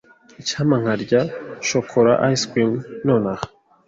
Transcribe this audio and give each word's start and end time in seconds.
Icyampa 0.41 0.75
nkarya 0.81 1.21
shokora 1.67 2.11
ice 2.33 2.45
cream 2.51 2.71
nonaha. 3.05 3.45